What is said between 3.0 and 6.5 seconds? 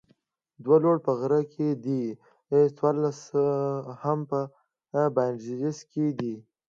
اوس هم په باینسیزا کې دي.